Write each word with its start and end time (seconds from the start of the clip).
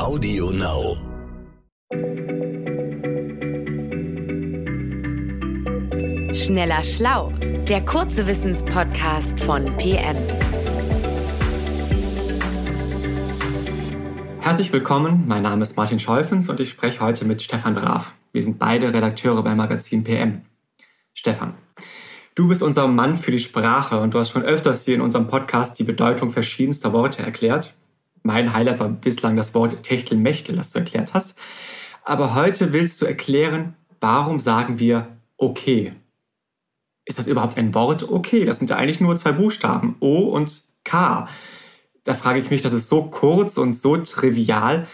Audio 0.00 0.50
Now. 0.50 0.96
Schneller 6.32 6.82
Schlau, 6.84 7.34
der 7.68 7.84
kurze 7.84 8.26
Wissenspodcast 8.26 9.38
von 9.40 9.66
PM. 9.76 10.16
Herzlich 14.40 14.72
willkommen, 14.72 15.24
mein 15.28 15.42
Name 15.42 15.60
ist 15.60 15.76
Martin 15.76 16.00
Scholfens 16.00 16.48
und 16.48 16.60
ich 16.60 16.70
spreche 16.70 17.00
heute 17.00 17.26
mit 17.26 17.42
Stefan 17.42 17.76
Raaf. 17.76 18.14
Wir 18.32 18.42
sind 18.42 18.58
beide 18.58 18.94
Redakteure 18.94 19.42
beim 19.42 19.58
Magazin 19.58 20.02
PM. 20.02 20.46
Stefan, 21.12 21.52
du 22.34 22.48
bist 22.48 22.62
unser 22.62 22.88
Mann 22.88 23.18
für 23.18 23.32
die 23.32 23.38
Sprache 23.38 24.00
und 24.00 24.14
du 24.14 24.18
hast 24.18 24.30
schon 24.30 24.44
öfters 24.44 24.86
hier 24.86 24.94
in 24.94 25.02
unserem 25.02 25.28
Podcast 25.28 25.78
die 25.78 25.84
Bedeutung 25.84 26.30
verschiedenster 26.30 26.94
Worte 26.94 27.22
erklärt. 27.22 27.74
Mein 28.22 28.52
Highlight 28.52 28.80
war 28.80 28.88
bislang 28.88 29.36
das 29.36 29.54
Wort 29.54 29.82
Techtelmechtel, 29.82 30.56
das 30.56 30.70
du 30.70 30.78
erklärt 30.78 31.14
hast. 31.14 31.38
Aber 32.04 32.34
heute 32.34 32.72
willst 32.72 33.00
du 33.00 33.06
erklären, 33.06 33.74
warum 34.00 34.40
sagen 34.40 34.78
wir 34.78 35.08
okay? 35.36 35.92
Ist 37.04 37.18
das 37.18 37.26
überhaupt 37.26 37.56
ein 37.56 37.74
Wort 37.74 38.08
okay? 38.08 38.44
Das 38.44 38.58
sind 38.58 38.70
ja 38.70 38.76
eigentlich 38.76 39.00
nur 39.00 39.16
zwei 39.16 39.32
Buchstaben, 39.32 39.96
O 40.00 40.24
und 40.24 40.62
K. 40.84 41.28
Da 42.04 42.14
frage 42.14 42.38
ich 42.38 42.50
mich, 42.50 42.62
das 42.62 42.72
ist 42.72 42.88
so 42.88 43.04
kurz 43.04 43.58
und 43.58 43.72
so 43.72 43.96
trivial. 43.96 44.86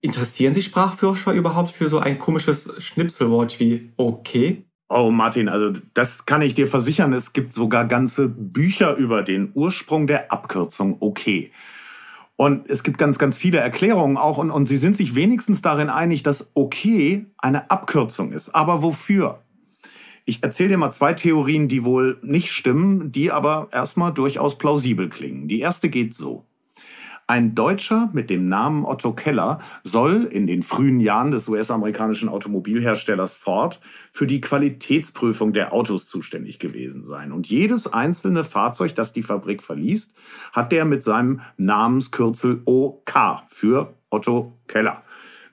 Interessieren 0.00 0.54
sich 0.54 0.66
Sprachforscher 0.66 1.32
überhaupt 1.32 1.70
für 1.70 1.88
so 1.88 1.98
ein 1.98 2.18
komisches 2.18 2.72
Schnipselwort 2.82 3.60
wie 3.60 3.92
okay? 3.96 4.64
Oh, 4.88 5.10
Martin, 5.10 5.48
also 5.48 5.72
das 5.94 6.26
kann 6.26 6.42
ich 6.42 6.54
dir 6.54 6.66
versichern. 6.66 7.12
Es 7.12 7.32
gibt 7.32 7.52
sogar 7.52 7.86
ganze 7.86 8.28
Bücher 8.28 8.96
über 8.96 9.22
den 9.22 9.52
Ursprung 9.54 10.06
der 10.06 10.32
Abkürzung 10.32 10.96
okay. 10.98 11.52
Und 12.40 12.70
es 12.70 12.82
gibt 12.82 12.96
ganz, 12.96 13.18
ganz 13.18 13.36
viele 13.36 13.58
Erklärungen 13.58 14.16
auch 14.16 14.38
und, 14.38 14.50
und 14.50 14.64
sie 14.64 14.78
sind 14.78 14.96
sich 14.96 15.14
wenigstens 15.14 15.60
darin 15.60 15.90
einig, 15.90 16.22
dass 16.22 16.50
okay 16.54 17.26
eine 17.36 17.70
Abkürzung 17.70 18.32
ist. 18.32 18.54
Aber 18.54 18.82
wofür? 18.82 19.42
Ich 20.24 20.42
erzähle 20.42 20.70
dir 20.70 20.78
mal 20.78 20.90
zwei 20.90 21.12
Theorien, 21.12 21.68
die 21.68 21.84
wohl 21.84 22.18
nicht 22.22 22.50
stimmen, 22.50 23.12
die 23.12 23.30
aber 23.30 23.68
erstmal 23.72 24.14
durchaus 24.14 24.56
plausibel 24.56 25.10
klingen. 25.10 25.48
Die 25.48 25.60
erste 25.60 25.90
geht 25.90 26.14
so. 26.14 26.46
Ein 27.30 27.54
Deutscher 27.54 28.10
mit 28.12 28.28
dem 28.28 28.48
Namen 28.48 28.84
Otto 28.84 29.12
Keller 29.12 29.60
soll 29.84 30.24
in 30.24 30.48
den 30.48 30.64
frühen 30.64 30.98
Jahren 30.98 31.30
des 31.30 31.46
US-amerikanischen 31.46 32.28
Automobilherstellers 32.28 33.34
Ford 33.34 33.78
für 34.10 34.26
die 34.26 34.40
Qualitätsprüfung 34.40 35.52
der 35.52 35.72
Autos 35.72 36.08
zuständig 36.08 36.58
gewesen 36.58 37.04
sein. 37.04 37.30
Und 37.30 37.48
jedes 37.48 37.86
einzelne 37.92 38.42
Fahrzeug, 38.42 38.96
das 38.96 39.12
die 39.12 39.22
Fabrik 39.22 39.62
verließ, 39.62 40.12
hat 40.50 40.72
der 40.72 40.84
mit 40.84 41.04
seinem 41.04 41.40
Namenskürzel 41.56 42.62
OK 42.64 43.44
für 43.48 43.94
Otto 44.10 44.58
Keller 44.66 45.04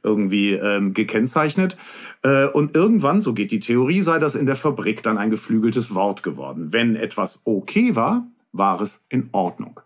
irgendwie 0.02 0.54
ähm, 0.54 0.94
gekennzeichnet. 0.94 1.78
Äh, 2.24 2.48
und 2.48 2.76
irgendwann, 2.76 3.22
so 3.22 3.36
geht 3.36 3.52
die 3.52 3.60
Theorie, 3.60 4.02
sei 4.02 4.18
das 4.18 4.34
in 4.34 4.48
der 4.48 4.56
Fabrik 4.56 5.04
dann 5.04 5.20
ein 5.20 5.30
geflügeltes 5.30 5.94
Wort 5.94 6.24
geworden. 6.24 6.74
Wenn 6.74 6.96
etwas 6.96 7.40
okay 7.44 7.96
war, 7.96 8.26
war 8.58 8.82
es 8.82 9.04
in 9.10 9.30
Ordnung. 9.32 9.80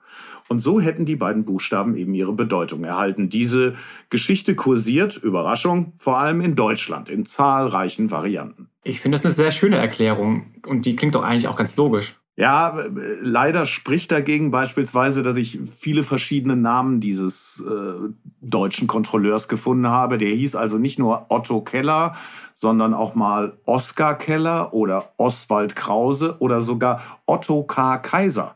Und 0.48 0.60
so 0.60 0.82
hätten 0.82 1.06
die 1.06 1.16
beiden 1.16 1.46
Buchstaben 1.46 1.96
eben 1.96 2.14
ihre 2.14 2.34
Bedeutung 2.34 2.84
erhalten. 2.84 3.30
Diese 3.30 3.76
Geschichte 4.10 4.54
kursiert, 4.54 5.16
Überraschung, 5.16 5.94
vor 5.98 6.18
allem 6.18 6.42
in 6.42 6.56
Deutschland 6.56 7.10
in 7.10 7.26
zahlreichen 7.26 8.12
Varianten. 8.12 8.68
Ich 8.84 9.00
finde 9.00 9.18
das 9.18 9.26
eine 9.26 9.34
sehr 9.34 9.52
schöne 9.52 9.78
Erklärung 9.78 10.48
und 10.68 10.86
die 10.86 10.96
klingt 10.96 11.16
doch 11.16 11.24
eigentlich 11.24 11.48
auch 11.48 11.56
ganz 11.56 11.78
logisch. 11.78 12.16
Ja, 12.38 12.76
leider 13.22 13.66
spricht 13.66 14.12
dagegen 14.12 14.52
beispielsweise, 14.52 15.22
dass 15.22 15.38
ich 15.38 15.60
viele 15.78 16.04
verschiedene 16.04 16.56
Namen 16.56 17.00
dieses 17.00 17.64
äh, 17.66 18.10
deutschen 18.42 18.88
Kontrolleurs 18.88 19.48
gefunden 19.48 19.88
habe. 19.88 20.18
Der 20.18 20.30
hieß 20.30 20.56
also 20.56 20.78
nicht 20.78 20.98
nur 20.98 21.28
Otto 21.30 21.62
Keller, 21.62 22.16
sondern 22.56 22.94
auch 22.94 23.16
mal 23.16 23.58
Oskar 23.66 24.18
Keller 24.18 24.74
oder 24.74 25.12
Oswald 25.18 25.76
Krause 25.76 26.38
oder 26.40 26.62
sogar 26.62 27.02
Otto 27.26 27.64
K. 27.64 27.98
Kaiser 28.00 28.56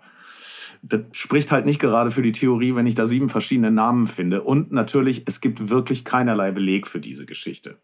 das 0.88 1.02
spricht 1.14 1.52
halt 1.52 1.66
nicht 1.66 1.80
gerade 1.80 2.12
für 2.12 2.22
die 2.22 2.32
Theorie, 2.32 2.76
wenn 2.76 2.86
ich 2.86 2.96
da 2.96 3.08
sieben 3.08 3.30
verschiedene 3.30 3.72
Namen 3.72 4.08
finde. 4.08 4.44
Und 4.44 4.72
natürlich, 4.72 5.24
es 5.26 5.42
gibt 5.42 5.70
wirklich 5.70 6.06
keinerlei 6.06 6.52
Beleg 6.52 6.88
für 6.88 7.00
diese 7.00 7.26
Geschichte. 7.26 7.78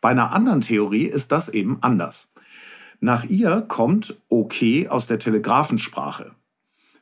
Bei 0.00 0.10
einer 0.10 0.32
anderen 0.32 0.60
Theorie 0.60 1.06
ist 1.06 1.32
das 1.32 1.48
eben 1.48 1.78
anders. 1.80 2.32
Nach 3.00 3.24
ihr 3.24 3.62
kommt 3.62 4.20
OK 4.28 4.88
aus 4.88 5.06
der 5.06 5.18
Telegrafensprache. 5.18 6.32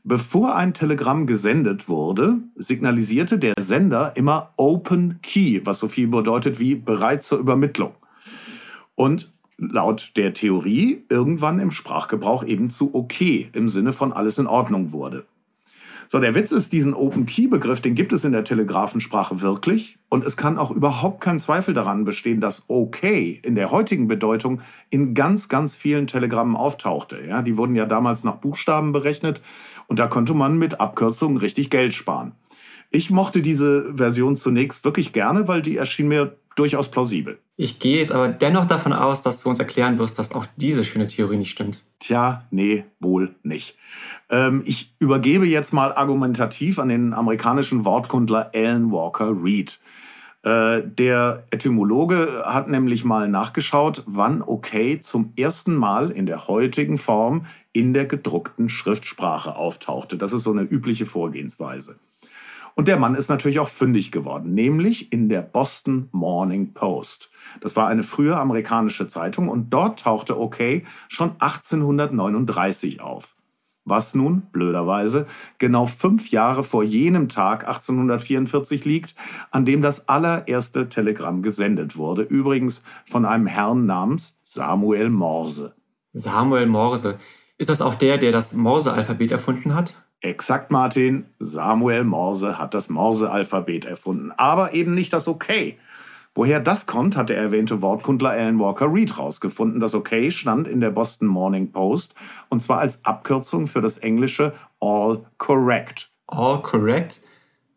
Bevor 0.05 0.55
ein 0.55 0.73
Telegramm 0.73 1.27
gesendet 1.27 1.89
wurde, 1.89 2.39
signalisierte 2.55 3.39
der 3.41 3.55
Sender 3.59 4.13
immer 4.15 4.53
Open 4.57 5.19
Key, 5.23 5.63
was 5.65 5.81
so 5.81 5.89
viel 5.89 6.07
bedeutet 6.07 6.61
wie 6.61 6.77
bereit 6.77 7.25
zur 7.25 7.39
Übermittlung. 7.39 7.95
Und 8.95 9.33
laut 9.59 10.13
der 10.17 10.35
Theorie 10.35 11.05
irgendwann 11.09 11.61
im 11.61 11.71
Sprachgebrauch 11.71 12.45
eben 12.45 12.71
zu 12.71 12.95
okay 12.95 13.49
im 13.53 13.69
Sinne 13.69 13.93
von 13.93 14.13
alles 14.13 14.39
in 14.39 14.47
Ordnung 14.47 14.93
wurde. 14.93 15.27
So, 16.09 16.21
der 16.21 16.37
Witz 16.37 16.53
ist, 16.53 16.73
diesen 16.73 16.95
Open-Key-Begriff, 16.95 17.81
den 17.81 17.97
gibt 17.97 18.13
es 18.13 18.25
in 18.25 18.31
der 18.31 18.45
Telegrafensprache 18.45 19.41
wirklich. 19.41 19.99
Und 20.09 20.25
es 20.25 20.37
kann 20.37 20.57
auch 20.57 20.71
überhaupt 20.71 21.21
kein 21.21 21.41
Zweifel 21.41 21.75
daran 21.75 22.05
bestehen, 22.05 22.41
dass 22.41 22.63
okay 22.69 23.41
in 23.43 23.57
der 23.57 23.73
heutigen 23.73 24.07
Bedeutung 24.07 24.61
in 24.89 25.15
ganz, 25.15 25.49
ganz 25.49 25.75
vielen 25.75 26.07
Telegrammen 26.07 26.55
auftauchte. 26.55 27.19
Ja, 27.27 27.43
die 27.43 27.57
wurden 27.57 27.75
ja 27.75 27.87
damals 27.87 28.23
nach 28.23 28.37
Buchstaben 28.37 28.93
berechnet 28.93 29.41
und 29.89 29.99
da 29.99 30.07
konnte 30.07 30.35
man 30.35 30.59
mit 30.59 30.81
Abkürzungen 30.81 31.39
richtig 31.39 31.71
Geld 31.71 31.93
sparen. 31.93 32.33
Ich 32.91 33.11
mochte 33.11 33.43
diese 33.43 33.93
Version 33.93 34.37
zunächst 34.37 34.85
wirklich 34.85 35.13
gerne, 35.13 35.49
weil 35.49 35.61
die 35.61 35.77
erschien 35.77 36.07
mir 36.07 36.37
durchaus 36.57 36.91
plausibel. 36.91 37.39
Ich 37.57 37.79
gehe 37.79 37.99
jetzt 37.99 38.11
aber 38.11 38.29
dennoch 38.29 38.67
davon 38.67 38.93
aus, 38.93 39.23
dass 39.23 39.43
du 39.43 39.49
uns 39.49 39.59
erklären 39.59 39.99
wirst, 39.99 40.19
dass 40.19 40.33
auch 40.33 40.47
diese 40.57 40.85
schöne 40.85 41.07
Theorie 41.07 41.37
nicht 41.37 41.51
stimmt. 41.51 41.85
Tja, 42.01 42.45
nee, 42.51 42.85
wohl 42.99 43.35
nicht. 43.43 43.77
Ähm, 44.29 44.63
ich 44.67 44.95
übergebe 44.99 45.47
jetzt 45.47 45.73
mal 45.73 45.95
argumentativ 45.95 46.79
an 46.79 46.89
den 46.89 47.15
amerikanischen 47.15 47.85
Wortkundler 47.85 48.51
Alan 48.55 48.91
Walker 48.91 49.33
Reed. 49.43 49.79
Äh, 50.43 50.83
der 50.85 51.45
Etymologe 51.51 52.43
hat 52.45 52.69
nämlich 52.69 53.05
mal 53.05 53.29
nachgeschaut, 53.29 54.03
wann 54.07 54.43
okay 54.43 55.01
zum 55.01 55.33
ersten 55.37 55.75
Mal 55.75 56.11
in 56.11 56.27
der 56.27 56.47
heutigen 56.47 56.99
Form 56.99 57.47
in 57.73 57.93
der 57.93 58.07
gedruckten 58.07 58.69
Schriftsprache 58.69 59.57
auftauchte. 59.57 60.17
Das 60.17 60.33
ist 60.33 60.45
so 60.45 60.53
eine 60.53 60.63
übliche 60.63 61.05
Vorgehensweise. 61.05 61.99
Und 62.77 62.89
der 62.89 62.99
Mann 62.99 63.15
ist 63.15 63.31
natürlich 63.31 63.59
auch 63.59 63.71
fündig 63.71 64.13
geworden, 64.13 64.53
nämlich 64.53 65.11
in 65.11 65.31
der 65.31 65.41
Boston 65.41 66.11
Morning 66.13 66.75
Post. 66.75 67.31
Das 67.63 67.75
war 67.75 67.89
eine 67.89 68.03
frühe 68.03 68.37
amerikanische 68.37 69.09
Zeitung 69.09 69.49
und 69.49 69.71
dort 69.71 70.01
tauchte 70.01 70.39
OK 70.39 70.83
schon 71.09 71.31
1839 71.39 73.01
auf. 73.01 73.35
Was 73.87 74.15
nun, 74.15 74.43
blöderweise, 74.53 75.27
genau 75.57 75.87
fünf 75.87 76.31
Jahre 76.31 76.65
vor 76.65 76.83
jenem 76.83 77.31
Tag 77.31 77.67
1844 77.67 78.85
liegt, 78.85 79.15
an 79.51 79.65
dem 79.65 79.81
das 79.81 80.11
allererste 80.11 80.91
Telegramm 80.91 81.41
gesendet 81.41 81.97
wurde. 81.97 82.23
Übrigens 82.23 82.83
von 83.07 83.25
einem 83.25 83.47
Herrn 83.47 83.87
namens 83.87 84.37
Samuel 84.43 85.09
Morse. 85.09 85.75
Samuel 86.13 86.67
Morse. 86.67 87.17
Ist 87.57 87.71
das 87.71 87.81
auch 87.81 87.95
der, 87.95 88.19
der 88.19 88.33
das 88.33 88.53
Morse-Alphabet 88.53 89.31
erfunden 89.31 89.75
hat? 89.75 89.95
Exakt, 90.21 90.71
Martin. 90.71 91.27
Samuel 91.39 92.05
Morse 92.05 92.59
hat 92.59 92.75
das 92.75 92.89
Morse-Alphabet 92.89 93.85
erfunden, 93.85 94.33
aber 94.37 94.73
eben 94.73 94.95
nicht 94.95 95.13
das 95.13 95.29
Okay. 95.29 95.79
Woher 96.35 96.61
das 96.61 96.85
kommt, 96.85 97.17
hat 97.17 97.31
der 97.31 97.39
erwähnte 97.39 97.81
Wortkundler 97.81 98.33
Alan 98.33 98.59
Walker 98.59 98.93
Reed 98.93 99.19
rausgefunden. 99.19 99.81
Das 99.81 99.95
Okay 99.95 100.31
stand 100.31 100.69
in 100.69 100.81
der 100.81 100.91
Boston 100.91 101.29
Morning 101.29 101.73
Post 101.73 102.15
und 102.51 102.61
zwar 102.61 102.81
als 102.81 103.03
Abkürzung 103.07 103.67
für 103.67 103.81
das 103.81 103.97
englische 103.97 104.53
All 104.81 105.25
Correct. 105.39 106.11
All 106.27 106.61
Correct? 106.61 107.23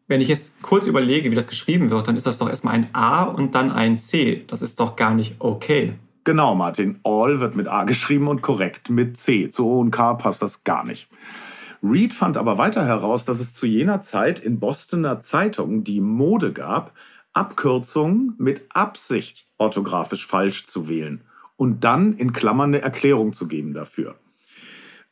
Wenn 0.08 0.20
ich 0.20 0.28
jetzt 0.28 0.62
kurz 0.62 0.88
überlege, 0.88 1.32
wie 1.32 1.36
das 1.36 1.48
geschrieben 1.48 1.90
wird, 1.90 2.10
dann 2.10 2.18
ist 2.18 2.26
das 2.26 2.38
doch 2.38 2.50
erstmal 2.50 2.74
ein 2.74 2.90
A 2.92 3.24
und 3.24 3.56
dann 3.56 3.72
ein 3.72 3.98
C. 3.98 4.44
Das 4.48 4.62
ist 4.62 4.80
doch 4.82 4.98
gar 4.98 5.14
nicht 5.14 5.36
okay. 5.40 5.94
Genau, 6.26 6.54
Martin. 6.54 7.00
All 7.04 7.40
wird 7.40 7.56
mit 7.56 7.70
A 7.70 7.86
geschrieben 7.86 8.28
und 8.28 8.42
korrekt 8.42 8.90
mit 8.90 9.16
C. 9.16 9.48
Zu 9.48 9.68
O 9.68 9.80
und 9.80 9.92
K 9.92 10.16
passt 10.16 10.42
das 10.42 10.66
gar 10.66 10.84
nicht. 10.84 11.08
Reed 11.82 12.14
fand 12.14 12.38
aber 12.38 12.58
weiter 12.58 12.86
heraus, 12.86 13.26
dass 13.26 13.40
es 13.40 13.54
zu 13.54 13.66
jener 13.66 14.02
Zeit 14.02 14.40
in 14.40 14.60
Bostoner 14.60 15.22
Zeitungen 15.22 15.84
die 15.84 16.02
Mode 16.02 16.52
gab, 16.52 16.94
Abkürzungen 17.34 18.34
mit 18.38 18.66
Absicht 18.70 19.48
orthografisch 19.58 20.26
falsch 20.26 20.66
zu 20.66 20.90
wählen 20.90 21.22
und 21.56 21.84
dann 21.84 22.14
in 22.14 22.34
Klammern 22.34 22.74
eine 22.74 22.82
Erklärung 22.82 23.34
zu 23.34 23.48
geben 23.48 23.74
dafür. 23.74 24.16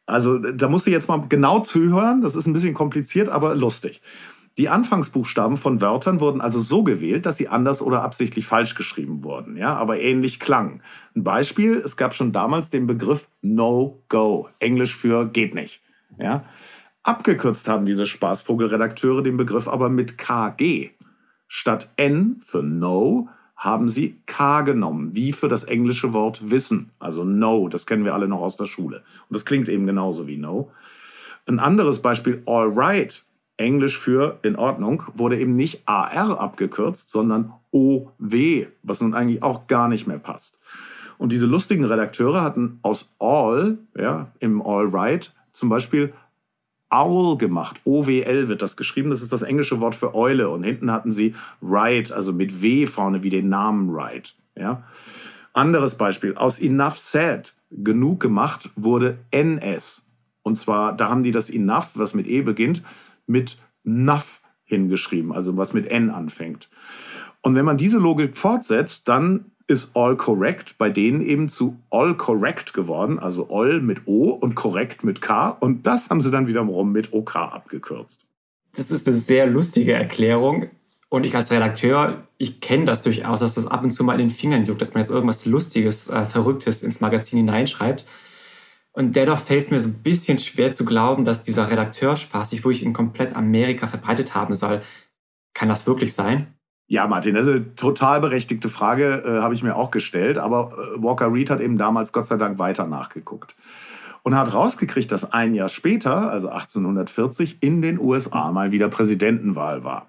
Also 0.06 0.38
da 0.40 0.70
musst 0.70 0.88
du 0.88 0.92
jetzt 0.92 1.10
mal 1.10 1.26
genau 1.28 1.60
zuhören, 1.60 2.22
das 2.22 2.36
ist 2.36 2.48
ein 2.48 2.54
bisschen 2.54 2.74
kompliziert, 2.74 3.30
aber 3.30 3.56
lustig. 3.56 4.02
Die 4.58 4.70
Anfangsbuchstaben 4.70 5.58
von 5.58 5.82
Wörtern 5.82 6.20
wurden 6.20 6.42
also 6.42 6.60
so 6.60 6.84
gewählt, 6.84 7.28
dass 7.28 7.38
sie 7.38 7.48
anders 7.48 7.82
oder 7.82 8.02
absichtlich 8.02 8.48
falsch 8.48 8.74
geschrieben 8.74 9.24
wurden, 9.24 9.56
ja, 9.56 9.76
aber 9.76 10.00
ähnlich 10.00 10.40
klangen. 10.40 10.82
Ein 11.16 11.24
Beispiel, 11.24 11.78
es 11.78 11.96
gab 11.96 12.16
schon 12.16 12.32
damals 12.32 12.72
den 12.72 12.88
Begriff 12.88 13.28
No 13.42 14.02
Go, 14.10 14.50
Englisch 14.60 14.96
für 14.96 15.28
geht 15.28 15.54
nicht. 15.54 15.82
Ja? 16.20 16.46
Abgekürzt 17.04 17.68
haben 17.68 17.86
diese 17.86 18.06
Spaßvogelredakteure 18.06 19.24
den 19.24 19.38
Begriff 19.38 19.68
aber 19.68 19.90
mit 19.90 20.18
KG. 20.18 20.90
Statt 21.48 21.90
N 21.96 22.42
für 22.42 22.62
No 22.62 23.30
haben 23.56 23.90
sie 23.90 24.18
K 24.26 24.62
genommen, 24.62 25.16
wie 25.16 25.32
für 25.32 25.48
das 25.48 25.64
englische 25.64 26.14
Wort 26.14 26.52
Wissen. 26.52 26.92
Also 27.00 27.24
No, 27.24 27.70
das 27.70 27.86
kennen 27.86 28.06
wir 28.06 28.14
alle 28.14 28.28
noch 28.28 28.42
aus 28.42 28.56
der 28.56 28.66
Schule. 28.66 28.98
Und 28.98 29.36
das 29.36 29.46
klingt 29.46 29.70
eben 29.70 29.88
genauso 29.88 30.28
wie 30.28 30.38
No. 30.38 30.72
Ein 31.48 31.60
anderes 31.60 32.02
Beispiel, 32.02 32.44
All 32.46 32.68
right, 32.68 33.24
Englisch 33.56 33.98
für 33.98 34.40
in 34.44 34.56
Ordnung, 34.56 35.04
wurde 35.16 35.40
eben 35.40 35.56
nicht 35.56 35.88
AR 35.88 36.40
abgekürzt, 36.40 37.10
sondern 37.10 37.54
OW, 37.72 38.68
was 38.84 39.02
nun 39.02 39.14
eigentlich 39.16 39.42
auch 39.42 39.68
gar 39.68 39.88
nicht 39.88 40.08
mehr 40.08 40.20
passt. 40.20 40.60
Und 41.18 41.32
diese 41.32 41.48
lustigen 41.48 41.86
Redakteure 41.86 42.42
hatten 42.42 42.80
aus 42.84 43.10
All, 43.18 43.80
ja, 43.96 44.32
im 44.40 44.62
All 44.62 44.88
right, 44.88 45.34
zum 45.58 45.70
Beispiel 45.70 46.14
Owl 46.90 47.38
gemacht. 47.38 47.82
OWL 47.84 48.48
wird 48.48 48.62
das 48.62 48.78
geschrieben. 48.78 49.10
Das 49.10 49.22
ist 49.22 49.34
das 49.34 49.42
englische 49.42 49.82
Wort 49.82 49.96
für 49.96 50.16
Eule. 50.16 50.50
Und 50.50 50.64
hinten 50.64 50.92
hatten 50.92 51.12
sie 51.12 51.36
Right, 51.62 52.12
also 52.12 52.32
mit 52.32 52.62
W 52.62 52.86
vorne 52.86 53.24
wie 53.24 53.30
den 53.30 53.50
Namen 53.50 53.90
Right. 53.90 54.36
Ja? 54.56 54.84
Anderes 55.54 55.96
Beispiel. 55.96 56.36
Aus 56.36 56.60
Enough 56.60 56.98
Said, 56.98 57.56
genug 57.72 58.20
gemacht, 58.20 58.70
wurde 58.76 59.20
NS. 59.32 60.06
Und 60.44 60.56
zwar, 60.58 60.96
da 60.96 61.10
haben 61.10 61.24
die 61.24 61.32
das 61.32 61.50
Enough, 61.50 61.92
was 61.96 62.14
mit 62.14 62.28
E 62.28 62.42
beginnt, 62.42 62.84
mit 63.26 63.58
Nuff 63.84 64.42
hingeschrieben, 64.64 65.34
also 65.34 65.58
was 65.58 65.74
mit 65.74 65.88
N 65.88 66.10
anfängt. 66.10 66.70
Und 67.42 67.56
wenn 67.56 67.66
man 67.66 67.78
diese 67.78 67.98
Logik 67.98 68.38
fortsetzt, 68.38 69.08
dann 69.08 69.52
ist 69.68 69.92
all 69.96 70.16
correct 70.16 70.78
bei 70.78 70.90
denen 70.90 71.22
eben 71.22 71.50
zu 71.50 71.78
all 71.90 72.16
correct 72.16 72.74
geworden, 72.74 73.20
also 73.20 73.50
all 73.50 73.82
mit 73.82 74.08
O 74.08 74.30
und 74.30 74.56
korrekt 74.56 75.04
mit 75.04 75.22
K. 75.22 75.50
Und 75.50 75.86
das 75.86 76.10
haben 76.10 76.22
sie 76.22 76.32
dann 76.32 76.48
wiederum 76.48 76.92
mit 76.92 77.14
OK 77.14 77.36
abgekürzt. 77.36 78.26
Das 78.76 78.92
ist 78.92 79.08
eine 79.08 79.18
sehr 79.18 79.46
lustige 79.46 79.94
Erklärung. 79.94 80.70
Und 81.10 81.24
ich 81.24 81.36
als 81.36 81.52
Redakteur, 81.52 82.28
ich 82.38 82.60
kenne 82.60 82.86
das 82.86 83.02
durchaus, 83.02 83.40
dass 83.40 83.56
das 83.56 83.68
ab 83.68 83.84
und 83.84 83.92
zu 83.92 84.04
mal 84.04 84.20
in 84.20 84.28
den 84.28 84.30
Fingern 84.30 84.66
juckt, 84.66 84.82
dass 84.82 84.94
man 84.94 85.02
jetzt 85.02 85.12
irgendwas 85.12 85.46
Lustiges, 85.46 86.10
äh, 86.10 86.26
Verrücktes 86.26 86.84
ins 86.84 87.00
Magazin 87.00 87.40
hineinschreibt. 87.40 88.06
Und 88.92 89.16
dennoch 89.16 89.40
fällt 89.40 89.62
es 89.62 89.70
mir 89.70 89.80
so 89.80 89.90
ein 89.90 90.02
bisschen 90.02 90.40
schwer 90.40 90.72
zu 90.72 90.84
glauben, 90.84 91.24
dass 91.24 91.44
dieser 91.44 91.70
Redakteurspaß 91.70 92.50
sich 92.50 92.64
wirklich 92.64 92.84
in 92.84 92.94
komplett 92.94 93.36
Amerika 93.36 93.88
verbreitet 93.88 94.34
haben 94.34 94.56
soll. 94.56 94.82
Kann 95.54 95.70
das 95.70 95.88
wirklich 95.88 96.14
sein? 96.14 96.57
Ja, 96.90 97.06
Martin, 97.06 97.36
das 97.36 97.48
ist 97.48 97.54
eine 97.54 97.76
total 97.76 98.22
berechtigte 98.22 98.70
Frage, 98.70 99.24
äh, 99.26 99.42
habe 99.42 99.54
ich 99.54 99.62
mir 99.62 99.76
auch 99.76 99.92
gestellt. 99.92 100.38
Aber 100.38 100.72
äh, 100.72 101.04
Walker 101.04 101.32
Reed 101.32 101.50
hat 101.50 101.60
eben 101.60 101.78
damals 101.78 102.14
Gott 102.14 102.26
sei 102.26 102.38
Dank 102.38 102.60
weiter 102.60 102.88
nachgeguckt 102.88 103.56
und 104.24 104.36
hat 104.36 104.54
rausgekriegt, 104.54 105.12
dass 105.12 105.32
ein 105.32 105.54
Jahr 105.54 105.70
später, 105.70 106.32
also 106.32 106.50
1840, 106.50 107.58
in 107.62 107.82
den 107.82 108.00
USA 108.00 108.52
mal 108.52 108.72
wieder 108.72 108.88
Präsidentenwahl 108.88 109.84
war. 109.84 110.08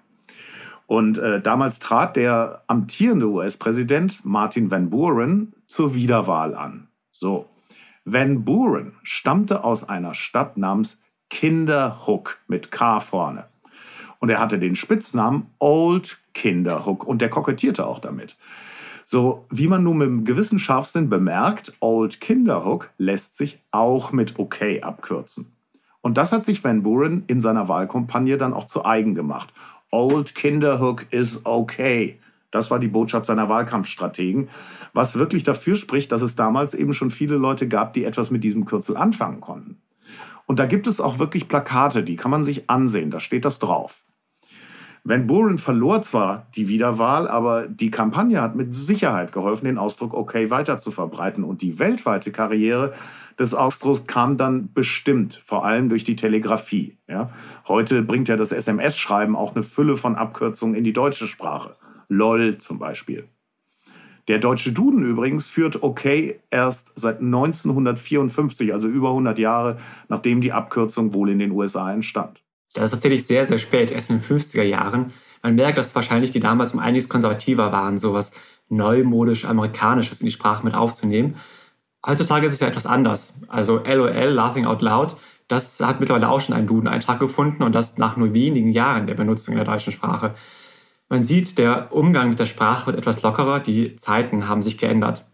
Und 0.87 1.17
äh, 1.17 1.41
damals 1.41 1.79
trat 1.79 2.15
der 2.15 2.63
amtierende 2.67 3.27
US-Präsident 3.27 4.25
Martin 4.25 4.71
Van 4.71 4.89
Buren 4.89 5.53
zur 5.67 5.93
Wiederwahl 5.93 6.55
an. 6.55 6.87
So, 7.11 7.47
Van 8.05 8.43
Buren 8.43 8.93
stammte 9.03 9.63
aus 9.63 9.87
einer 9.87 10.13
Stadt 10.13 10.57
namens 10.57 10.97
Kinderhook 11.29 12.39
mit 12.47 12.71
K 12.71 13.01
vorne. 13.01 13.45
Und 14.19 14.29
er 14.29 14.39
hatte 14.39 14.59
den 14.59 14.75
Spitznamen 14.75 15.47
Old 15.59 16.17
Kinderhook 16.39 17.05
und 17.05 17.21
der 17.21 17.29
kokettierte 17.29 17.85
auch 17.85 17.99
damit. 17.99 18.37
So, 19.03 19.45
wie 19.49 19.67
man 19.67 19.83
nun 19.83 19.97
mit 19.97 20.07
einem 20.07 20.23
gewissen 20.23 20.57
Scharfsinn 20.57 21.09
bemerkt, 21.09 21.73
Old 21.81 22.21
Kinderhook 22.21 22.91
lässt 22.97 23.35
sich 23.35 23.59
auch 23.71 24.13
mit 24.13 24.39
OK 24.39 24.61
abkürzen. 24.81 25.51
Und 25.99 26.17
das 26.17 26.31
hat 26.31 26.45
sich 26.45 26.63
Van 26.63 26.81
Buren 26.81 27.25
in 27.27 27.41
seiner 27.41 27.67
Wahlkampagne 27.67 28.37
dann 28.37 28.53
auch 28.53 28.65
zu 28.65 28.85
eigen 28.85 29.15
gemacht. 29.15 29.51
Old 29.91 30.33
Kinderhook 30.33 31.07
is 31.11 31.41
okay. 31.43 32.19
Das 32.51 32.71
war 32.71 32.79
die 32.79 32.87
Botschaft 32.87 33.25
seiner 33.25 33.49
Wahlkampfstrategen, 33.49 34.47
was 34.93 35.15
wirklich 35.15 35.43
dafür 35.43 35.75
spricht, 35.75 36.13
dass 36.13 36.21
es 36.21 36.35
damals 36.37 36.73
eben 36.73 36.93
schon 36.93 37.11
viele 37.11 37.35
Leute 37.35 37.67
gab, 37.67 37.93
die 37.93 38.05
etwas 38.05 38.31
mit 38.31 38.45
diesem 38.45 38.63
Kürzel 38.63 38.95
anfangen 38.95 39.41
konnten. 39.41 39.77
Und 40.45 40.57
da 40.57 40.65
gibt 40.65 40.87
es 40.87 41.01
auch 41.01 41.19
wirklich 41.19 41.49
Plakate, 41.49 42.03
die 42.03 42.15
kann 42.15 42.31
man 42.31 42.45
sich 42.45 42.69
ansehen, 42.69 43.11
da 43.11 43.19
steht 43.19 43.43
das 43.43 43.59
drauf. 43.59 44.05
Van 45.03 45.27
Buren 45.27 45.57
verlor 45.57 46.01
zwar 46.01 46.47
die 46.55 46.67
Wiederwahl, 46.67 47.27
aber 47.27 47.67
die 47.67 47.89
Kampagne 47.89 48.41
hat 48.41 48.55
mit 48.55 48.73
Sicherheit 48.73 49.31
geholfen, 49.31 49.65
den 49.65 49.77
Ausdruck 49.77 50.13
okay 50.13 50.49
weiter 50.49 50.77
zu 50.77 50.91
verbreiten. 50.91 51.43
Und 51.43 51.61
die 51.61 51.79
weltweite 51.79 52.31
Karriere 52.31 52.93
des 53.39 53.53
Ausdrucks 53.53 54.05
kam 54.05 54.37
dann 54.37 54.73
bestimmt, 54.73 55.41
vor 55.45 55.65
allem 55.65 55.89
durch 55.89 56.03
die 56.03 56.15
Telegrafie. 56.15 56.97
Ja? 57.07 57.31
Heute 57.67 58.01
bringt 58.01 58.27
ja 58.27 58.35
das 58.35 58.51
SMS-Schreiben 58.51 59.35
auch 59.35 59.55
eine 59.55 59.63
Fülle 59.63 59.97
von 59.97 60.15
Abkürzungen 60.15 60.75
in 60.75 60.83
die 60.83 60.93
deutsche 60.93 61.27
Sprache. 61.27 61.75
LOL 62.09 62.57
zum 62.57 62.79
Beispiel. 62.79 63.27
Der 64.27 64.37
deutsche 64.37 64.71
Duden 64.71 65.03
übrigens 65.03 65.47
führt 65.47 65.81
okay 65.81 66.39
erst 66.51 66.91
seit 66.95 67.19
1954, 67.19 68.73
also 68.73 68.87
über 68.87 69.09
100 69.09 69.39
Jahre, 69.39 69.77
nachdem 70.07 70.41
die 70.41 70.51
Abkürzung 70.51 71.13
wohl 71.13 71.29
in 71.29 71.39
den 71.39 71.51
USA 71.51 71.91
entstand. 71.91 72.43
Das 72.73 72.85
ist 72.85 72.91
tatsächlich 72.91 73.25
sehr, 73.25 73.45
sehr 73.45 73.57
spät, 73.57 73.91
erst 73.91 74.09
in 74.09 74.19
den 74.19 74.25
50er 74.25 74.63
Jahren. 74.63 75.13
Man 75.41 75.55
merkt, 75.55 75.77
dass 75.77 75.95
wahrscheinlich 75.95 76.31
die 76.31 76.39
damals 76.39 76.73
um 76.73 76.79
einiges 76.79 77.09
konservativer 77.09 77.71
waren, 77.71 77.97
sowas 77.97 78.31
neumodisch 78.69 79.45
Amerikanisches 79.45 80.21
in 80.21 80.25
die 80.25 80.31
Sprache 80.31 80.63
mit 80.63 80.75
aufzunehmen. 80.75 81.35
Heutzutage 82.05 82.45
ist 82.45 82.53
es 82.53 82.59
ja 82.59 82.67
etwas 82.67 82.85
anders. 82.85 83.33
Also 83.47 83.83
LOL, 83.83 84.11
Laughing 84.11 84.65
Out 84.65 84.81
Loud, 84.81 85.15
das 85.47 85.79
hat 85.79 85.99
mittlerweile 85.99 86.29
auch 86.29 86.39
schon 86.39 86.55
einen 86.55 86.67
Duden-Eintrag 86.67 87.19
gefunden 87.19 87.63
und 87.63 87.73
das 87.73 87.97
nach 87.97 88.15
nur 88.15 88.33
wenigen 88.33 88.71
Jahren 88.71 89.07
der 89.07 89.15
Benutzung 89.15 89.53
in 89.53 89.57
der 89.57 89.65
deutschen 89.65 89.91
Sprache. 89.91 90.35
Man 91.09 91.23
sieht, 91.23 91.57
der 91.57 91.91
Umgang 91.91 92.29
mit 92.29 92.39
der 92.39 92.45
Sprache 92.45 92.85
wird 92.85 92.97
etwas 92.97 93.23
lockerer, 93.23 93.59
die 93.59 93.95
Zeiten 93.95 94.47
haben 94.47 94.61
sich 94.61 94.77
geändert. 94.77 95.25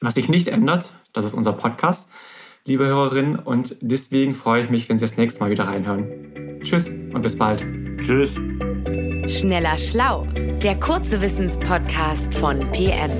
Was 0.00 0.16
sich 0.16 0.28
nicht 0.28 0.48
ändert, 0.48 0.94
das 1.12 1.24
ist 1.24 1.34
unser 1.34 1.52
Podcast, 1.52 2.10
liebe 2.66 2.86
Hörerinnen, 2.86 3.36
und 3.38 3.76
deswegen 3.80 4.34
freue 4.34 4.62
ich 4.62 4.70
mich, 4.70 4.88
wenn 4.88 4.98
Sie 4.98 5.04
das 5.04 5.16
nächste 5.16 5.40
Mal 5.40 5.50
wieder 5.50 5.68
reinhören. 5.68 6.45
Tschüss 6.66 6.92
und 7.14 7.22
bis 7.22 7.38
bald. 7.38 7.64
Tschüss. 8.00 8.34
Schneller 9.28 9.78
Schlau, 9.78 10.26
der 10.64 10.74
kurze 10.80 11.22
Wissenspodcast 11.22 12.34
von 12.34 12.58
PM. 12.72 13.12